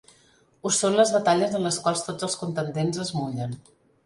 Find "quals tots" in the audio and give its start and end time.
1.83-2.27